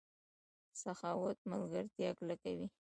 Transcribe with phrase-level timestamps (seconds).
[0.81, 2.67] سخاوت ملګرتیا کلکوي.